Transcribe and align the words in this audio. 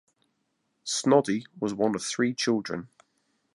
Snoddy 0.83 1.43
was 1.59 1.75
one 1.75 1.93
of 1.93 2.03
three 2.03 2.33
children. 2.33 2.87